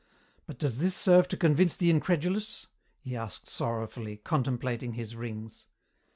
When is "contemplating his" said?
4.17-5.15